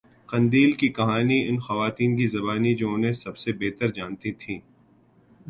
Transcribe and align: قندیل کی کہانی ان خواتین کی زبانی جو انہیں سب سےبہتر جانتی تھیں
قندیل 0.29 0.71
کی 0.71 0.87
کہانی 0.89 1.37
ان 1.47 1.59
خواتین 1.59 2.17
کی 2.17 2.27
زبانی 2.27 2.73
جو 2.75 2.93
انہیں 2.93 3.11
سب 3.13 3.37
سےبہتر 3.37 3.91
جانتی 3.91 4.31
تھیں 4.31 4.59